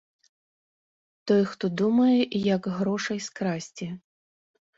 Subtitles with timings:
[1.31, 2.15] Той, хто думае,
[2.55, 3.87] як грошай скрасці?